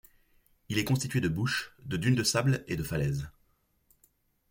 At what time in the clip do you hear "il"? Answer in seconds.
0.69-0.79